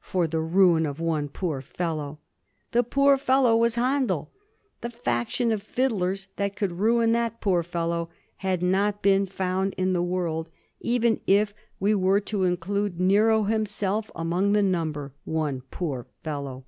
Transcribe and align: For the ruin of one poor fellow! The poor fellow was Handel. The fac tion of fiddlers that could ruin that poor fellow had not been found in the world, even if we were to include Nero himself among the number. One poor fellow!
For 0.00 0.26
the 0.26 0.40
ruin 0.40 0.86
of 0.86 1.00
one 1.00 1.28
poor 1.28 1.60
fellow! 1.60 2.18
The 2.72 2.82
poor 2.82 3.18
fellow 3.18 3.54
was 3.58 3.74
Handel. 3.74 4.30
The 4.80 4.88
fac 4.88 5.28
tion 5.28 5.52
of 5.52 5.62
fiddlers 5.62 6.28
that 6.36 6.56
could 6.56 6.72
ruin 6.78 7.12
that 7.12 7.42
poor 7.42 7.62
fellow 7.62 8.08
had 8.36 8.62
not 8.62 9.02
been 9.02 9.26
found 9.26 9.74
in 9.76 9.92
the 9.92 10.02
world, 10.02 10.48
even 10.80 11.20
if 11.26 11.52
we 11.78 11.94
were 11.94 12.20
to 12.20 12.44
include 12.44 12.98
Nero 12.98 13.42
himself 13.42 14.10
among 14.16 14.52
the 14.54 14.62
number. 14.62 15.12
One 15.26 15.60
poor 15.70 16.06
fellow! 16.24 16.64